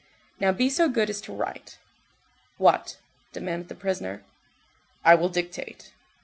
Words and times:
Now, 0.39 0.51
be 0.51 0.67
so 0.67 0.89
good 0.89 1.11
as 1.11 1.21
to 1.21 1.31
write." 1.31 1.77
"What?" 2.57 2.97
demanded 3.33 3.67
the 3.69 3.75
prisoner. 3.75 4.23
"I 5.05 5.13
will 5.13 5.29
dictate." 5.29 5.91